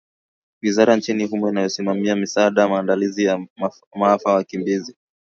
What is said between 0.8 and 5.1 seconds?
nchini humo inayosimamia misaada maandalizi ya maafa na wakimbizi